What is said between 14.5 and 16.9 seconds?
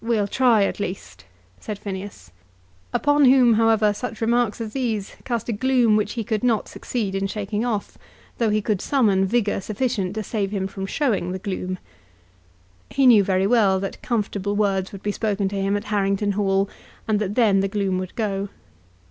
words would be spoken to him at Harrington Hall,